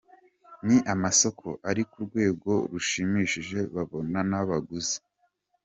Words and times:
Ni 0.65 0.77
amasoko 0.93 1.47
ari 1.69 1.83
ku 1.89 1.97
rwego 2.07 2.51
rushimishije 2.71 3.59
babona 3.73 4.19
n’abaguzi. 4.29 4.97